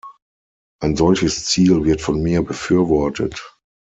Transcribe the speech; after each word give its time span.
Ein 0.81 0.95
solches 0.95 1.45
Ziel 1.45 1.83
wird 1.83 2.01
von 2.01 2.23
mir 2.23 2.41
befürwortet. 2.41 3.53